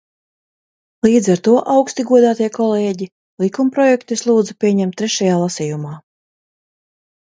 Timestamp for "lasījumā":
5.47-5.99